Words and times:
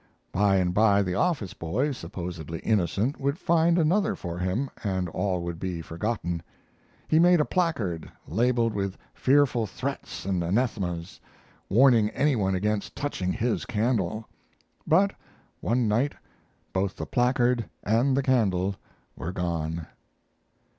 By 0.31 0.55
and 0.55 0.73
by 0.73 1.03
the 1.03 1.13
office 1.13 1.53
boy, 1.53 1.91
supposedly 1.91 2.57
innocent, 2.61 3.19
would 3.21 3.37
find 3.37 3.77
another 3.77 4.15
for 4.15 4.39
him, 4.39 4.71
and 4.83 5.07
all 5.07 5.41
would 5.43 5.59
be 5.59 5.79
forgotten. 5.83 6.41
He 7.07 7.19
made 7.19 7.39
a 7.39 7.45
placard, 7.45 8.11
labeled 8.27 8.73
with 8.73 8.97
fearful 9.13 9.67
threats 9.67 10.25
and 10.25 10.43
anathemas, 10.43 11.19
warning 11.69 12.09
any 12.09 12.35
one 12.35 12.55
against 12.55 12.95
touching 12.95 13.31
his 13.31 13.63
candle; 13.63 14.27
but 14.87 15.13
one 15.59 15.87
night 15.87 16.13
both 16.73 16.95
the 16.95 17.05
placard 17.05 17.69
and 17.83 18.17
the 18.17 18.23
candle 18.23 18.77
were 19.15 19.31
gone. 19.31 19.85